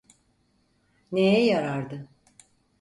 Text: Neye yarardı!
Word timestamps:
Neye 1.11 1.45
yarardı! 1.45 2.09